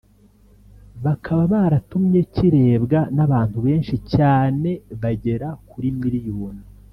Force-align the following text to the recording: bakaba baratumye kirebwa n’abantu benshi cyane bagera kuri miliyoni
bakaba 1.05 1.41
baratumye 1.53 2.19
kirebwa 2.33 2.99
n’abantu 3.15 3.57
benshi 3.65 3.95
cyane 4.13 4.69
bagera 5.01 5.47
kuri 5.69 5.87
miliyoni 5.99 6.63